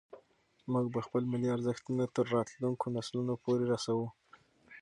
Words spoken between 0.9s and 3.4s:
به خپل ملي ارزښتونه تر راتلونکو نسلونو